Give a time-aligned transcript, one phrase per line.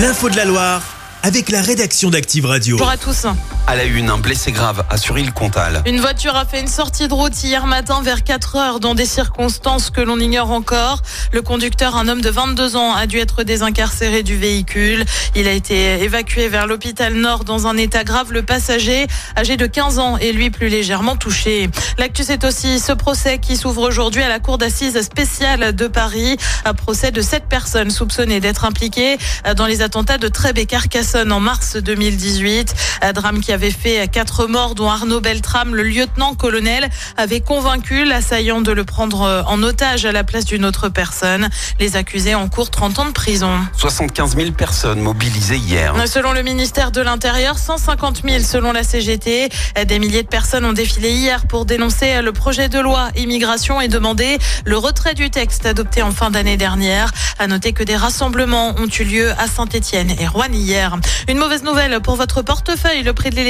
[0.00, 0.82] L'info de la Loire
[1.22, 2.78] avec la rédaction d'Active Radio.
[2.78, 3.26] Bonjour à tous.
[3.70, 5.84] À la une, un blessé grave à Suril-Comtal.
[5.86, 9.06] Une voiture a fait une sortie de route hier matin vers 4 heures dans des
[9.06, 11.02] circonstances que l'on ignore encore.
[11.32, 15.04] Le conducteur, un homme de 22 ans, a dû être désincarcéré du véhicule.
[15.36, 18.32] Il a été évacué vers l'hôpital Nord dans un état grave.
[18.32, 19.06] Le passager,
[19.36, 21.70] âgé de 15 ans, est lui plus légèrement touché.
[21.96, 26.38] L'actu, c'est aussi ce procès qui s'ouvre aujourd'hui à la cour d'assises spéciale de Paris.
[26.64, 29.16] Un procès de sept personnes soupçonnées d'être impliquées
[29.54, 32.74] dans les attentats de Trèbes et Carcassonne en mars 2018.
[33.02, 36.88] Un drame qui avait fait quatre morts, dont Arnaud Beltrame, le lieutenant-colonel,
[37.18, 41.50] avait convaincu l'assaillant de le prendre en otage à la place d'une autre personne.
[41.78, 43.50] Les accusés en cours 30 ans de prison.
[43.76, 45.94] 75 000 personnes mobilisées hier.
[46.06, 49.50] Selon le ministère de l'Intérieur, 150 000 selon la CGT.
[49.86, 53.88] Des milliers de personnes ont défilé hier pour dénoncer le projet de loi immigration et
[53.88, 57.10] demander le retrait du texte adopté en fin d'année dernière.
[57.38, 60.96] À noter que des rassemblements ont eu lieu à Saint-Etienne et Rouen hier.
[61.28, 63.02] Une mauvaise nouvelle pour votre portefeuille.
[63.02, 63.49] Le prix de l'électricité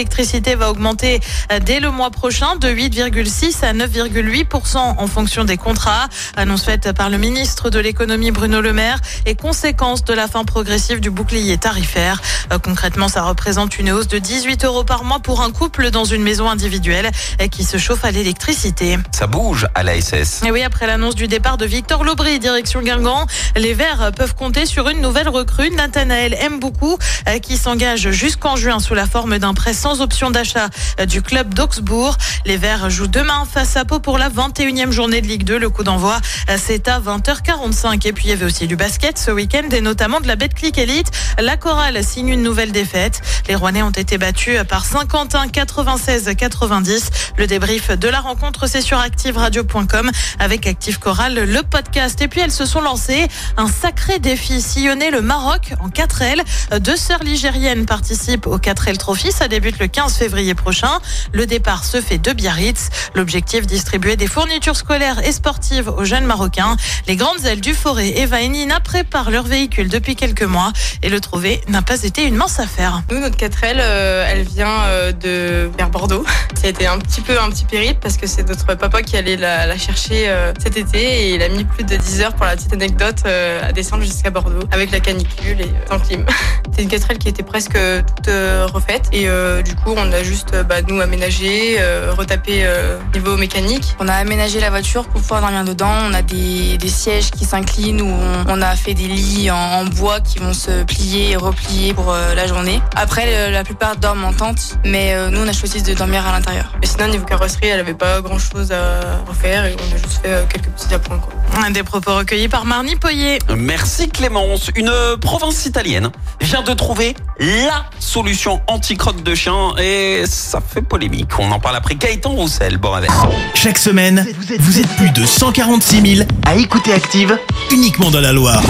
[0.56, 1.20] va augmenter
[1.64, 6.08] dès le mois prochain de 8,6 à 9,8% en fonction des contrats.
[6.36, 10.44] Annonce faite par le ministre de l'économie Bruno Le Maire et conséquence de la fin
[10.44, 12.20] progressive du bouclier tarifaire.
[12.52, 16.04] Euh, concrètement, ça représente une hausse de 18 euros par mois pour un couple dans
[16.04, 17.10] une maison individuelle
[17.50, 18.98] qui se chauffe à l'électricité.
[19.12, 20.42] Ça bouge à la SS.
[20.44, 24.66] Et oui, après l'annonce du départ de Victor Lobry, direction Guingamp, les Verts peuvent compter
[24.66, 25.70] sur une nouvelle recrue.
[25.70, 26.98] Nathanaël beaucoup
[27.42, 30.68] qui s'engage jusqu'en juin sous la forme d'un prêt sans option d'achat
[31.08, 32.18] du club d'Augsbourg.
[32.44, 35.58] Les Verts jouent demain face à Pau pour la 21e journée de Ligue 2.
[35.58, 36.20] Le coup d'envoi,
[36.58, 38.06] c'est à 20h45.
[38.06, 40.76] Et puis il y avait aussi du basket ce week-end et notamment de la Betclic
[40.76, 41.10] Elite.
[41.38, 43.22] La chorale signe une nouvelle défaite.
[43.48, 47.08] Les Rouennais ont été battus par Saint-Quentin 96-90.
[47.38, 52.20] Le débrief de la rencontre, c'est sur activeradio.com avec Active Chorale, le podcast.
[52.20, 56.42] Et puis elles se sont lancées un sacré défi sillonner le Maroc en 4L.
[56.80, 59.32] Deux sœurs ligériennes participent au 4L Trophy.
[59.32, 60.98] Ça débute le 15 février prochain.
[61.32, 62.88] Le départ se fait de Biarritz.
[63.14, 66.76] L'objectif, distribuer des fournitures scolaires et sportives aux jeunes Marocains.
[67.06, 70.72] Les grandes ailes du Forêt, Eva et Nina préparent leur véhicule depuis quelques mois
[71.02, 73.02] et le trouver n'a pas été une mince affaire.
[73.10, 76.24] Nous, notre 4L, euh, elle vient euh, de vers Bordeaux.
[76.54, 79.16] Ça a été un petit peu un petit périple parce que c'est notre papa qui
[79.16, 82.44] allait la, chercher euh, cet été et il a mis plus de 10 heures pour
[82.44, 86.26] la petite anecdote à descendre jusqu'à Bordeaux avec la canicule et sans clim.
[86.76, 88.34] C'est une 4L qui était presque toute
[88.72, 89.26] refaite et
[89.62, 93.96] du coup on a juste euh, bah, nous aménagé, euh, retapé euh, niveau mécanique.
[93.98, 95.92] On a aménagé la voiture pour pouvoir dormir dedans.
[96.08, 99.56] On a des, des sièges qui s'inclinent ou on, on a fait des lits en,
[99.56, 102.80] en bois qui vont se plier et replier pour euh, la journée.
[102.96, 106.32] Après, la plupart dorment en tente, mais euh, nous on a choisi de dormir à
[106.32, 106.72] l'intérieur.
[106.82, 110.22] Et sinon niveau carrosserie elle avait pas grand chose à refaire et on a juste
[110.22, 111.32] fait euh, quelques petits appoints quoi.
[111.70, 113.38] Des propos recueillis par Marnie Poyer.
[113.56, 114.70] Merci Clémence.
[114.74, 116.10] Une province italienne
[116.40, 121.30] vient de trouver la solution anti-crotte de chien et ça fait polémique.
[121.38, 122.76] On en parle après Gaëtan Roussel.
[122.76, 123.10] Bon avec.
[123.54, 124.26] Chaque semaine,
[124.58, 127.38] vous êtes plus de 146 000 à écouter Active
[127.72, 128.62] uniquement dans la Loire.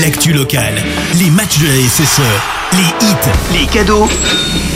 [0.00, 0.82] L'actu locale,
[1.18, 2.20] les matchs de la SSE,
[2.72, 4.08] les hits, les cadeaux,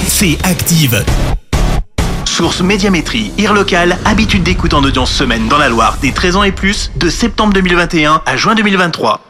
[0.07, 1.03] c'est Active.
[2.27, 6.43] Source Médiamétrie, IR local, habitude d'écoute en audience semaine dans la Loire des 13 ans
[6.43, 9.30] et plus, de septembre 2021 à juin 2023.